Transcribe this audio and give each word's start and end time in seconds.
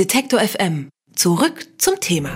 Detektor 0.00 0.40
FM. 0.40 0.88
Zurück 1.14 1.66
zum 1.76 2.00
Thema. 2.00 2.30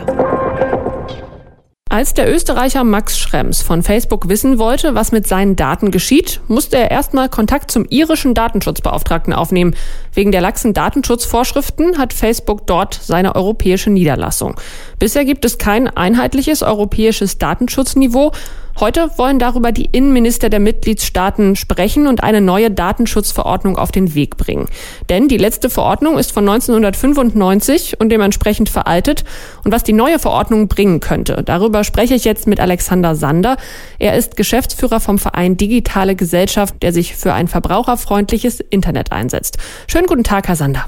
Als 1.89 2.13
der 2.13 2.31
Österreicher 2.31 2.85
Max 2.85 3.19
Schrems 3.19 3.63
von 3.63 3.83
Facebook 3.83 4.29
wissen 4.29 4.59
wollte, 4.59 4.95
was 4.95 5.13
mit 5.13 5.27
seinen 5.27 5.57
Daten 5.57 5.91
geschieht, 5.91 6.43
musste 6.47 6.77
er 6.77 6.91
erstmal 6.91 7.31
Kontakt 7.31 7.71
zum 7.71 7.87
irischen 7.89 8.35
Datenschutzbeauftragten 8.35 9.33
aufnehmen. 9.33 9.75
Wegen 10.13 10.31
der 10.31 10.43
laxen 10.43 10.75
Datenschutzvorschriften 10.75 11.97
hat 11.97 12.13
Facebook 12.13 12.67
dort 12.67 13.01
seine 13.03 13.35
europäische 13.35 13.89
Niederlassung. 13.89 14.61
Bisher 14.99 15.25
gibt 15.25 15.47
es 15.47 15.57
kein 15.57 15.89
einheitliches 15.89 16.63
europäisches 16.63 17.39
Datenschutzniveau. 17.39 18.33
Heute 18.81 19.09
wollen 19.19 19.39
darüber 19.39 19.71
die 19.71 19.89
Innenminister 19.93 20.49
der 20.49 20.59
Mitgliedstaaten 20.59 21.55
sprechen 21.55 22.09
und 22.09 22.25
eine 22.25 22.41
neue 22.41 22.73
Datenschutzverordnung 22.73 23.79
auf 23.79 23.93
den 23.93 24.17
Weg 24.17 24.37
bringen. 24.37 24.69
Denn 25.09 25.29
die 25.29 25.37
letzte 25.37 25.71
Verordnung 25.71 26.19
ist 26.19 26.33
von 26.33 26.49
1995 26.49 28.01
und 28.01 28.09
dementsprechend 28.09 28.69
veraltet. 28.69 29.25
Und 29.65 29.71
was 29.71 29.85
die 29.85 29.93
neue 29.93 30.19
Verordnung 30.19 30.67
bringen 30.67 30.99
könnte, 30.99 31.43
darüber 31.45 31.85
spreche 31.85 32.15
ich 32.15 32.25
jetzt 32.25 32.49
mit 32.49 32.59
Alexander 32.59 33.15
Sander. 33.15 33.59
Er 34.01 34.17
ist 34.17 34.37
Geschäftsführer 34.37 34.99
vom 34.99 35.19
Verein 35.19 35.57
Digitale 35.57 36.17
Gesellschaft, 36.17 36.83
der 36.83 36.93
sich 36.93 37.15
für 37.15 37.33
ein 37.33 37.47
verbraucherfreundliches 37.47 38.59
Internet 38.59 39.13
einsetzt. 39.13 39.59
Schönen 39.87 40.07
guten 40.07 40.25
Tag, 40.25 40.49
Herr 40.49 40.57
Sander. 40.57 40.87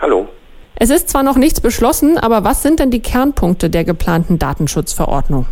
Hallo. 0.00 0.28
Es 0.74 0.90
ist 0.90 1.08
zwar 1.08 1.22
noch 1.22 1.36
nichts 1.36 1.60
beschlossen, 1.60 2.18
aber 2.18 2.42
was 2.42 2.62
sind 2.62 2.80
denn 2.80 2.90
die 2.90 3.02
Kernpunkte 3.02 3.70
der 3.70 3.84
geplanten 3.84 4.40
Datenschutzverordnung? 4.40 5.46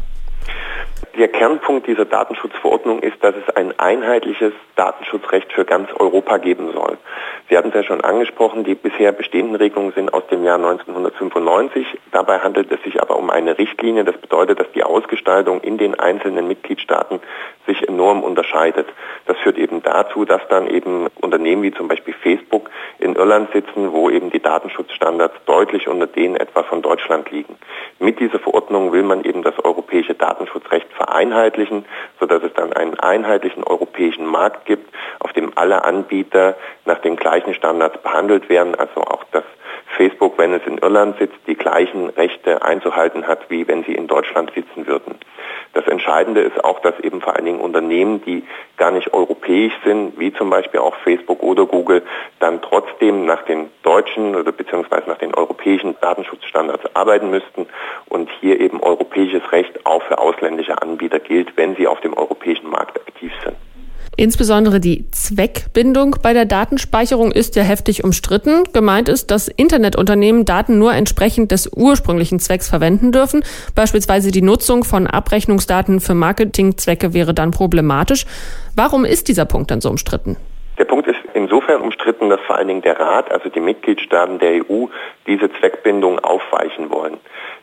Der 1.17 1.29
Kernpunkt 1.29 1.87
dieser 1.87 2.05
Datenschutzverordnung 2.05 2.99
ist, 2.99 3.25
dass 3.25 3.35
es 3.35 3.57
ein 3.57 3.73
einheitliches 3.79 4.53
Datenschutzrecht 4.75 5.51
für 5.51 5.65
ganz 5.65 5.89
Europa 5.99 6.37
geben 6.37 6.73
soll. 6.73 6.99
Sie 7.49 7.57
hatten 7.57 7.69
es 7.69 7.75
ja 7.75 7.85
schon 7.85 8.03
angesprochen, 8.03 8.65
die 8.65 8.75
bisher 8.75 9.13
bestehenden 9.13 9.57
Regelungen 9.57 9.93
sind 9.93 10.13
aus 10.13 10.27
dem 10.27 10.45
Jahr 10.45 10.57
1995. 10.57 11.87
Dabei 12.13 12.41
handelt 12.41 12.71
es 12.71 12.83
sich 12.83 13.01
aber 13.01 13.17
um 13.17 13.31
eine 13.31 13.57
Richtlinie. 13.57 14.05
Das 14.05 14.19
bedeutet, 14.19 14.61
dass 14.61 14.71
die 14.73 14.85
Ausgestaltung 14.85 15.63
in 15.63 15.79
den 15.79 15.99
einzelnen 15.99 16.49
Mitgliedstaaten 16.49 17.21
sich 17.67 17.87
enorm 17.89 18.23
unterscheidet. 18.23 18.89
Das 19.27 19.37
führt 19.39 19.59
eben 19.59 19.83
dazu, 19.83 20.25
dass 20.25 20.41
dann 20.49 20.67
eben 20.69 21.09
Unternehmen 21.21 21.63
wie 21.63 21.73
zum 21.73 21.89
Beispiel 21.89 22.15
Facebook 22.15 22.71
in 22.99 23.15
Irland 23.15 23.51
sitzen, 23.53 23.93
wo 23.93 24.09
eben 24.11 24.31
die 24.31 24.41
Datenschutzstandards 24.41 25.35
deutlich 25.47 25.89
unter 25.89 26.07
denen 26.07 26.37
etwa 26.37 26.63
von 26.63 26.83
Deutschland 26.83 27.31
liegen. 27.31 27.57
Mit 27.99 28.21
dieser 28.21 28.39
Verordnung 28.39 28.93
will 28.93 29.03
man 29.03 29.25
eben 29.25 29.43
das 29.43 29.59
europäische 29.65 30.15
Datenschutzrecht 30.15 30.89
vereinheitlichen, 30.93 31.85
sodass 32.21 32.43
es 32.43 32.53
dann 32.55 32.73
einen 32.73 32.99
einheitlichen 32.99 33.65
europäischen 33.65 34.27
Markt 34.27 34.67
gibt, 34.67 34.89
auf 35.21 35.33
dem 35.33 35.53
alle 35.57 35.85
Anbieter 35.85 36.57
nach 36.85 36.99
den 36.99 37.17
gleichen 37.17 37.55
Standards 37.55 37.99
behandelt 38.03 38.49
werden, 38.49 38.75
also 38.75 39.01
auch 39.01 39.25
das 39.33 39.45
Facebook, 39.97 40.39
wenn 40.39 40.53
es 40.53 40.67
in 40.67 40.79
Irland 40.79 41.19
sitzt, 41.19 41.39
die 41.47 41.55
gleichen 41.55 42.11
Rechte 42.11 42.63
einzuhalten 42.63 43.27
hat, 43.27 43.49
wie 43.49 43.67
wenn 43.67 43.85
sie 43.85 43.95
in 43.95 44.07
Deutschland 44.07 44.53
sitzen 44.55 44.87
würden. 44.87 45.19
Das 45.77 45.87
Entscheidende 45.89 46.41
ist 46.41 46.65
auch, 46.65 46.81
dass 46.81 46.99
eben 47.01 47.21
vor 47.21 47.37
allen 47.37 47.45
Dingen 47.45 47.61
Unternehmen, 47.61 48.25
die 48.25 48.45
gar 48.79 48.91
nicht 48.93 49.13
europäisch 49.13 49.75
sind, 49.85 50.19
wie 50.19 50.33
zum 50.33 50.49
Beispiel 50.49 50.81
auch 50.81 50.97
Facebook 51.05 51.43
oder 51.43 51.67
Google, 51.67 52.03
dann 52.41 52.63
trotzdem 52.63 53.27
nach 53.27 53.43
den 53.43 53.69
deutschen 53.83 54.35
oder 54.35 54.53
beziehungsweise 54.53 55.07
nach 55.07 55.19
den 55.19 55.35
europäischen 55.35 55.95
Datenschutzstandards 56.01 56.97
arbeiten 56.97 57.29
müssten 57.29 57.67
und 58.09 58.31
hier 58.41 58.59
eben 58.59 58.83
europäisches 58.83 59.53
Recht 59.53 59.85
auch 59.85 60.03
für 60.05 60.17
ausländische 60.17 60.81
Anbieter 60.81 61.19
gilt, 61.19 61.55
wenn 61.59 61.77
sie 61.77 61.87
auf 61.87 62.01
dem 62.01 62.17
europäischen 62.17 62.71
Markt 62.71 62.97
aktiv 62.97 63.33
sind. 63.45 63.57
Insbesondere 64.19 64.81
die 64.81 65.11
Zweckbindung 65.11 66.17
bei 66.23 66.33
der 66.33 66.47
Datenspeicherung 66.47 67.33
ist 67.33 67.55
ja 67.55 67.63
heftig 67.63 68.03
umstritten. 68.03 68.65
Gemeint 68.73 69.11
ist, 69.11 69.31
dass 69.31 69.49
Internetunternehmen 69.49 70.47
Daten 70.47 70.79
nur 70.79 70.95
entsprechend 70.95 71.53
des 71.53 71.71
ursprünglichen 71.71 72.41
Zwecks 72.41 72.67
verwenden 72.67 73.13
dürfen. 73.13 73.45
Beispielsweise 73.75 74.31
die 74.31 74.41
Nutzung 74.41 74.85
von 74.85 75.07
Abrechnungsdaten 75.07 76.01
für 76.01 76.15
Marketingzwecke 76.15 77.13
wäre 77.13 77.35
dann 77.35 77.51
problematisch. 77.51 78.25
Warum 78.75 79.05
ist 79.05 79.29
dieser 79.29 79.45
Punkt 79.45 79.71
dann 79.71 79.83
so 79.83 79.91
umstritten? 79.91 80.37
Der 80.79 80.85
Punkt 80.85 81.07
ist 81.07 81.19
insofern 81.35 81.83
umstritten, 81.83 82.31
dass 82.31 82.41
vor 82.47 82.57
allen 82.57 82.69
Dingen 82.69 82.83
der 82.83 82.99
Rat, 82.99 83.31
also 83.31 83.51
die 83.51 83.61
Mitgliedstaaten 83.61 84.39
der 84.39 84.63
EU, 84.71 84.87
diese 85.27 85.51
Zweckbindung 85.59 86.19
aufweichen 86.19 86.91
wollen. 86.91 87.19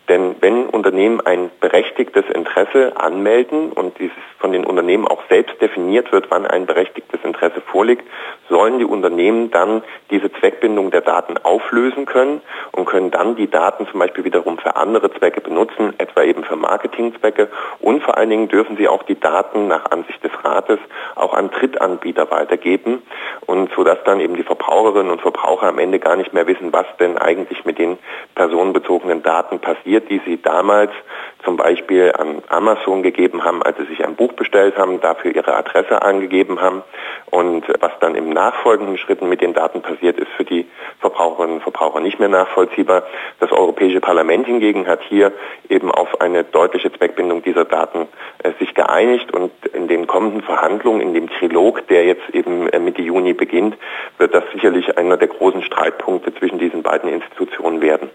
Denn 0.10 0.36
wenn 0.42 0.68
Unternehmen 0.68 1.22
ein 1.22 1.50
berechtigtes 1.62 2.26
Interesse 2.34 2.98
anmelden 2.98 3.72
und 3.72 3.98
dieses 4.00 4.18
von 4.38 4.52
den 4.52 4.66
Unternehmen 4.66 5.08
auch 5.08 5.24
selbst 5.30 5.62
definiert 5.62 6.12
wird, 6.12 6.30
wann 6.30 6.46
ein 6.46 6.66
berechtigtes 6.66 7.22
Interesse 7.24 7.62
vorliegt, 7.62 8.06
sollen 8.50 8.78
die 8.78 8.86
Unternehmen 8.86 9.52
dann 9.52 9.84
diese 10.12 10.30
Zweckbindung 10.34 10.92
der 10.92 11.00
Daten 11.00 11.38
auflösen 11.38 12.06
können 12.06 12.42
und 12.74 12.86
können 12.86 13.10
dann 13.10 13.38
die 13.38 13.50
Daten 13.50 13.88
zum 13.88 14.02
Beispiel 14.02 14.26
wiederum 14.26 14.58
für 14.58 14.76
andere 14.76 15.14
Zwecke 15.14 15.40
benutzen, 15.40 15.94
etwa 15.98 16.24
eben 16.24 16.44
für 16.44 16.58
Marketingzwecke. 16.58 17.48
Und 17.80 18.04
vor 18.04 18.18
allen 18.18 18.30
Dingen 18.30 18.50
dürfen 18.50 18.76
sie 18.76 18.90
auch 18.90 19.04
die 19.04 19.18
Daten 19.18 19.68
nach 19.70 19.90
Ansicht 19.90 20.22
des 20.22 20.32
Rates 20.44 20.80
auch 21.16 21.34
an 21.34 21.50
Drittanbieter 21.50 22.30
weitergeben 22.30 23.02
und 23.46 23.72
sodass 23.76 24.00
dann 24.04 24.20
eben 24.20 24.36
die 24.36 24.44
Verbraucherinnen 24.44 25.12
und 25.12 25.22
Verbraucher 25.22 25.68
am 25.68 25.80
Ende 25.80 26.00
gar 26.00 26.18
nicht 26.18 26.34
mehr 26.34 26.48
wissen, 26.48 26.74
was 26.74 26.86
denn 27.00 27.18
eigentlich 27.18 27.64
mit 27.64 27.80
den 27.80 27.98
personenbezogenen 28.36 29.24
Daten 29.24 29.60
passiert, 29.60 29.93
die 30.00 30.22
sie 30.26 30.42
damals 30.42 30.92
zum 31.44 31.58
Beispiel 31.58 32.14
an 32.18 32.42
Amazon 32.50 33.04
gegeben 33.04 33.44
haben, 33.44 33.62
als 33.64 33.78
sie 33.78 33.86
sich 33.86 34.06
ein 34.06 34.16
Buch 34.16 34.34
bestellt 34.34 34.78
haben, 34.78 35.02
dafür 35.02 35.36
ihre 35.36 35.56
Adresse 35.56 36.02
angegeben 36.02 36.62
haben. 36.62 36.84
Und 37.30 37.66
was 37.80 37.92
dann 38.00 38.16
im 38.16 38.30
nachfolgenden 38.30 38.98
Schritten 38.98 39.28
mit 39.28 39.42
den 39.42 39.54
Daten 39.54 39.82
passiert, 39.82 40.18
ist 40.18 40.32
für 40.38 40.46
die 40.46 40.68
Verbraucherinnen 41.00 41.56
und 41.56 41.64
Verbraucher 41.64 42.00
nicht 42.00 42.20
mehr 42.20 42.30
nachvollziehbar. 42.30 43.04
Das 43.40 43.52
Europäische 43.52 44.00
Parlament 44.00 44.46
hingegen 44.46 44.88
hat 44.88 45.02
hier 45.10 45.34
eben 45.70 45.92
auf 45.92 46.22
eine 46.22 46.44
deutliche 46.44 46.92
Zweckbindung 46.92 47.44
dieser 47.44 47.66
Daten 47.66 48.08
äh, 48.44 48.52
sich 48.60 48.74
geeinigt 48.74 49.34
und 49.34 49.52
in 49.74 49.88
den 49.88 50.08
kommenden 50.08 50.42
Verhandlungen, 50.42 51.02
in 51.02 51.14
dem 51.14 51.30
Trilog, 51.30 51.88
der 51.88 52.06
jetzt 52.06 52.30
eben 52.34 52.70
äh, 52.70 52.80
Mitte 52.80 53.02
Juni 53.02 53.34
beginnt, 53.34 53.78
wird 54.18 54.34
das 54.34 54.44
sicherlich 54.54 54.98
einer 54.98 55.18
der 55.18 55.28
großen 55.28 55.64
Streitpunkte 55.64 56.34
zwischen 56.36 56.60
diesen 56.60 56.84
beiden 56.84 57.10
Institutionen 57.10 57.82
werden. 57.82 58.10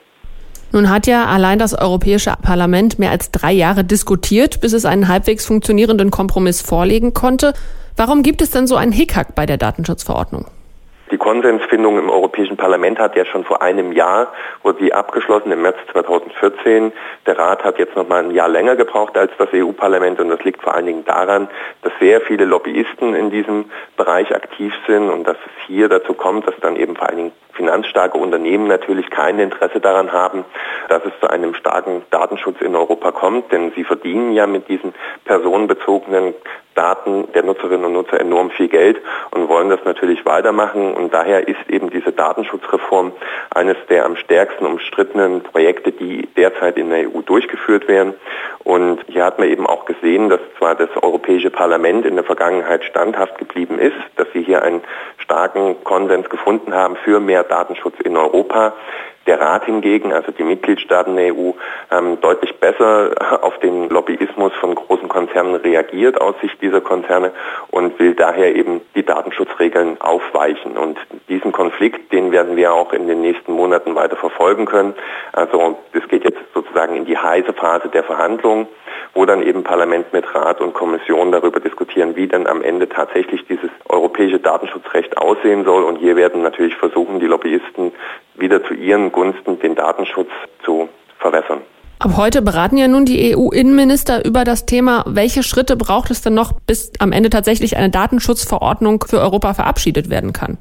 Nun 0.70 0.90
hat 0.90 1.06
ja 1.06 1.24
allein 1.24 1.58
das 1.58 1.72
Europäische 1.74 2.34
Parlament 2.42 2.98
mehr 2.98 3.10
als 3.10 3.30
drei 3.30 3.52
Jahre 3.52 3.84
diskutiert, 3.84 4.60
bis 4.60 4.74
es 4.74 4.84
einen 4.84 5.08
halbwegs 5.08 5.46
funktionierenden 5.46 6.10
Kompromiss 6.10 6.60
vorlegen 6.60 7.14
konnte. 7.14 7.54
Warum 7.96 8.22
gibt 8.22 8.42
es 8.42 8.50
denn 8.50 8.66
so 8.66 8.76
einen 8.76 8.92
Hickhack 8.92 9.34
bei 9.34 9.46
der 9.46 9.56
Datenschutzverordnung? 9.56 10.46
Die 11.10 11.16
Konsensfindung 11.16 11.98
im 11.98 12.10
Europäischen 12.10 12.58
Parlament 12.58 12.98
hat 12.98 13.16
ja 13.16 13.24
schon 13.24 13.44
vor 13.44 13.62
einem 13.62 13.92
Jahr, 13.92 14.30
wurde 14.62 14.80
die 14.80 14.92
abgeschlossen 14.92 15.50
im 15.52 15.62
März 15.62 15.78
2014. 15.92 16.92
Der 17.26 17.38
Rat 17.38 17.64
hat 17.64 17.78
jetzt 17.78 17.96
noch 17.96 18.06
mal 18.06 18.22
ein 18.22 18.30
Jahr 18.30 18.48
länger 18.48 18.76
gebraucht 18.76 19.16
als 19.16 19.32
das 19.38 19.48
EU-Parlament 19.54 20.20
und 20.20 20.28
das 20.28 20.44
liegt 20.44 20.62
vor 20.62 20.74
allen 20.74 20.84
Dingen 20.84 21.06
daran, 21.06 21.48
dass 21.80 21.92
sehr 21.98 22.20
viele 22.20 22.44
Lobbyisten 22.44 23.14
in 23.14 23.30
diesem 23.30 23.70
Bereich 23.96 24.34
aktiv 24.34 24.74
sind 24.86 25.08
und 25.08 25.24
dass 25.24 25.36
es 25.36 25.66
hier 25.66 25.88
dazu 25.88 26.12
kommt, 26.12 26.46
dass 26.46 26.54
dann 26.60 26.76
eben 26.76 26.94
vor 26.94 27.08
allen 27.08 27.16
Dingen 27.16 27.32
finanzstarke 27.68 28.16
Unternehmen 28.16 28.66
natürlich 28.66 29.10
kein 29.10 29.38
Interesse 29.38 29.78
daran 29.78 30.10
haben, 30.10 30.46
dass 30.88 31.04
es 31.04 31.12
zu 31.20 31.28
einem 31.28 31.54
starken 31.54 32.02
Datenschutz 32.10 32.62
in 32.62 32.74
Europa 32.74 33.12
kommt, 33.12 33.52
denn 33.52 33.72
sie 33.76 33.84
verdienen 33.84 34.32
ja 34.32 34.46
mit 34.46 34.68
diesen 34.68 34.94
personenbezogenen 35.26 36.32
Daten 36.74 37.30
der 37.32 37.42
Nutzerinnen 37.42 37.86
und 37.86 37.92
Nutzer 37.92 38.20
enorm 38.20 38.50
viel 38.50 38.68
Geld 38.68 38.98
und 39.32 39.48
wollen 39.48 39.68
das 39.68 39.80
natürlich 39.84 40.24
weitermachen. 40.24 40.94
Und 40.94 41.12
daher 41.12 41.48
ist 41.48 41.68
eben 41.68 41.90
diese 41.90 42.12
Datenschutzreform 42.12 43.12
eines 43.52 43.76
der 43.88 44.06
am 44.06 44.16
stärksten 44.16 44.64
umstrittenen 44.64 45.42
Projekte, 45.42 45.90
die 45.90 46.28
derzeit 46.36 46.78
in 46.78 46.90
der 46.90 47.08
EU 47.08 47.20
durchgeführt 47.22 47.88
werden. 47.88 48.14
Und 48.62 49.00
hier 49.08 49.24
hat 49.24 49.40
man 49.40 49.48
eben 49.48 49.66
auch 49.66 49.86
gesehen, 49.86 50.28
dass 50.28 50.40
zwar 50.56 50.76
das 50.76 50.90
Europäische 51.02 51.50
Parlament 51.50 52.06
in 52.06 52.14
der 52.14 52.24
Vergangenheit 52.24 52.84
standhaft 52.84 53.38
geblieben 53.38 53.80
ist, 53.80 53.96
dass 54.14 54.28
sie 54.32 54.42
hier 54.42 54.62
einen 54.62 54.82
starken 55.28 55.84
Konsens 55.84 56.30
gefunden 56.30 56.72
haben 56.72 56.96
für 57.04 57.20
mehr 57.20 57.44
Datenschutz 57.44 58.00
in 58.02 58.16
Europa. 58.16 58.72
Der 59.26 59.38
Rat 59.38 59.66
hingegen, 59.66 60.10
also 60.10 60.32
die 60.32 60.42
Mitgliedstaaten 60.42 61.14
der 61.16 61.34
EU, 61.34 61.50
haben 61.90 62.18
deutlich 62.22 62.58
besser 62.60 63.10
auf 63.42 63.58
den 63.58 63.90
Lobbyismus 63.90 64.54
von 64.54 64.74
großen 64.74 65.06
Konzernen 65.10 65.56
reagiert 65.56 66.18
aus 66.18 66.34
Sicht 66.40 66.62
dieser 66.62 66.80
Konzerne 66.80 67.32
und 67.70 67.98
will 67.98 68.14
daher 68.14 68.56
eben 68.56 68.80
die 68.94 69.04
Datenschutzregeln 69.04 70.00
aufweichen. 70.00 70.78
Und 70.78 70.96
diesen 71.28 71.52
Konflikt, 71.52 72.10
den 72.10 72.32
werden 72.32 72.56
wir 72.56 72.72
auch 72.72 72.94
in 72.94 73.06
den 73.06 73.20
nächsten 73.20 73.52
Monaten 73.52 73.94
weiter 73.94 74.16
verfolgen 74.16 74.64
können. 74.64 74.94
Also 75.34 75.76
es 75.92 76.08
geht 76.08 76.24
jetzt 76.24 76.40
sozusagen 76.54 76.96
in 76.96 77.04
die 77.04 77.18
heiße 77.18 77.52
Phase 77.52 77.90
der 77.90 78.04
Verhandlungen 78.04 78.66
wo 79.14 79.26
dann 79.26 79.42
eben 79.42 79.64
Parlament 79.64 80.12
mit 80.12 80.32
Rat 80.34 80.60
und 80.60 80.74
Kommission 80.74 81.32
darüber 81.32 81.60
diskutieren, 81.60 82.16
wie 82.16 82.28
dann 82.28 82.46
am 82.46 82.62
Ende 82.62 82.88
tatsächlich 82.88 83.44
dieses 83.46 83.70
europäische 83.88 84.38
Datenschutzrecht 84.38 84.87
aussehen 85.28 85.64
soll. 85.64 85.84
Und 85.84 85.98
hier 85.98 86.16
werden 86.16 86.42
natürlich 86.42 86.74
versuchen, 86.76 87.20
die 87.20 87.26
Lobbyisten 87.26 87.92
wieder 88.36 88.64
zu 88.64 88.74
ihren 88.74 89.12
Gunsten 89.12 89.58
den 89.60 89.74
Datenschutz 89.74 90.30
zu 90.64 90.88
verwässern. 91.18 91.60
Ab 92.00 92.12
heute 92.16 92.42
beraten 92.42 92.76
ja 92.76 92.86
nun 92.86 93.04
die 93.04 93.34
EU-Innenminister 93.34 94.24
über 94.24 94.44
das 94.44 94.66
Thema, 94.66 95.04
welche 95.08 95.42
Schritte 95.42 95.76
braucht 95.76 96.12
es 96.12 96.22
denn 96.22 96.34
noch, 96.34 96.52
bis 96.52 96.92
am 97.00 97.10
Ende 97.10 97.28
tatsächlich 97.28 97.76
eine 97.76 97.90
Datenschutzverordnung 97.90 99.04
für 99.08 99.18
Europa 99.18 99.54
verabschiedet 99.54 100.08
werden 100.08 100.32
kann? 100.32 100.58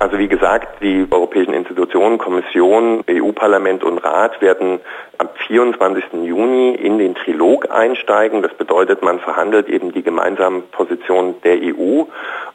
Also 0.00 0.18
wie 0.18 0.28
gesagt, 0.28 0.82
die 0.82 1.06
europäischen 1.10 1.52
Institutionen, 1.52 2.16
Kommission, 2.16 3.04
EU-Parlament 3.06 3.84
und 3.84 3.98
Rat 3.98 4.40
werden 4.40 4.80
am 5.18 5.28
24. 5.46 6.04
Juni 6.22 6.74
in 6.74 6.96
den 6.96 7.14
Trilog 7.14 7.70
einsteigen. 7.70 8.40
Das 8.40 8.54
bedeutet, 8.54 9.02
man 9.02 9.20
verhandelt 9.20 9.68
eben 9.68 9.92
die 9.92 10.02
gemeinsamen 10.02 10.62
Positionen 10.70 11.34
der 11.42 11.58
EU 11.60 12.04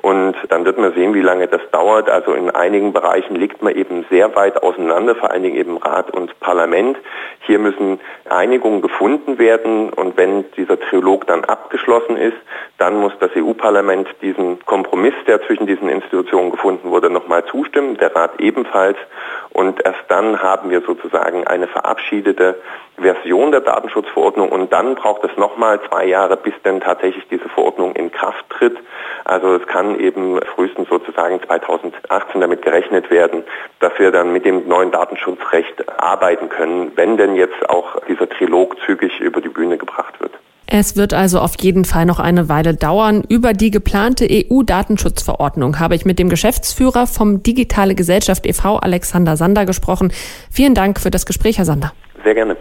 und 0.01 0.35
dann 0.49 0.65
wird 0.65 0.79
man 0.79 0.93
sehen, 0.93 1.13
wie 1.13 1.21
lange 1.21 1.47
das 1.47 1.61
dauert. 1.71 2.09
Also 2.09 2.33
in 2.33 2.49
einigen 2.49 2.93
Bereichen 2.93 3.35
liegt 3.35 3.61
man 3.61 3.75
eben 3.75 4.05
sehr 4.09 4.35
weit 4.35 4.63
auseinander, 4.63 5.13
vor 5.13 5.29
allen 5.29 5.43
Dingen 5.43 5.57
eben 5.57 5.77
Rat 5.77 6.09
und 6.09 6.39
Parlament. 6.39 6.97
Hier 7.41 7.59
müssen 7.59 7.99
Einigungen 8.27 8.81
gefunden 8.81 9.37
werden 9.37 9.91
und 9.91 10.17
wenn 10.17 10.45
dieser 10.53 10.79
Trilog 10.79 11.27
dann 11.27 11.45
abgeschlossen 11.45 12.17
ist, 12.17 12.37
dann 12.79 12.95
muss 12.95 13.13
das 13.19 13.29
EU-Parlament 13.35 14.07
diesen 14.23 14.65
Kompromiss, 14.65 15.13
der 15.27 15.45
zwischen 15.45 15.67
diesen 15.67 15.89
Institutionen 15.89 16.49
gefunden 16.49 16.89
wurde, 16.89 17.11
nochmal 17.11 17.34
zustimmen, 17.43 17.97
der 17.97 18.15
Rat 18.15 18.39
ebenfalls. 18.39 18.97
Und 19.51 19.83
erst 19.85 20.03
dann 20.09 20.41
haben 20.41 20.69
wir 20.69 20.81
sozusagen 20.81 21.47
eine 21.47 21.67
verabschiedete 21.67 22.55
Version 22.97 23.51
der 23.51 23.61
Datenschutzverordnung 23.61 24.49
und 24.49 24.71
dann 24.71 24.95
braucht 24.95 25.23
es 25.23 25.35
nochmal 25.37 25.81
zwei 25.89 26.05
Jahre, 26.05 26.37
bis 26.37 26.53
denn 26.63 26.79
tatsächlich 26.81 27.27
diese 27.29 27.49
Verordnung 27.49 27.93
in 27.93 28.11
Kraft 28.11 28.49
tritt. 28.49 28.77
Also 29.25 29.55
es 29.55 29.67
kann 29.67 29.99
eben 29.99 30.39
frühestens 30.55 30.87
sozusagen 30.87 31.41
2018 31.41 32.41
damit 32.41 32.61
gerechnet 32.61 33.09
werden, 33.09 33.43
dass 33.79 33.97
wir 33.97 34.11
dann 34.11 34.31
mit 34.31 34.45
dem 34.45 34.67
neuen 34.67 34.91
Datenschutzrecht 34.91 35.99
arbeiten 35.99 36.49
können, 36.49 36.91
wenn 36.95 37.17
denn 37.17 37.35
jetzt 37.35 37.69
auch 37.69 37.99
dieser 38.07 38.29
Trilog 38.29 38.77
zügig 38.85 39.19
über 39.19 39.41
die 39.41 39.49
Bühne 39.49 39.77
gebracht 39.77 40.19
wird. 40.19 40.33
Es 40.77 40.97
wird 40.97 41.13
also 41.13 41.39
auf 41.39 41.53
jeden 41.61 41.85
Fall 41.85 42.05
noch 42.05 42.19
eine 42.19 42.49
Weile 42.49 42.73
dauern. 42.73 43.23
Über 43.29 43.53
die 43.53 43.71
geplante 43.71 44.27
EU-Datenschutzverordnung 44.29 45.79
habe 45.79 45.95
ich 45.95 46.03
mit 46.03 46.19
dem 46.19 46.27
Geschäftsführer 46.27 47.07
vom 47.07 47.41
Digitale 47.41 47.95
Gesellschaft 47.95 48.45
e.V. 48.45 48.79
Alexander 48.79 49.37
Sander 49.37 49.65
gesprochen. 49.65 50.11
Vielen 50.51 50.75
Dank 50.75 50.99
für 50.99 51.11
das 51.11 51.25
Gespräch, 51.25 51.59
Herr 51.59 51.63
Sander. 51.63 51.93
Sehr 52.25 52.33
gerne. 52.33 52.57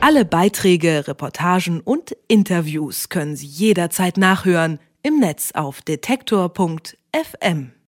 Alle 0.00 0.24
Beiträge, 0.24 1.06
Reportagen 1.06 1.82
und 1.82 2.16
Interviews 2.26 3.10
können 3.10 3.36
Sie 3.36 3.46
jederzeit 3.46 4.16
nachhören 4.16 4.80
im 5.04 5.20
Netz 5.20 5.52
auf 5.54 5.82
detektor.fm. 5.82 7.70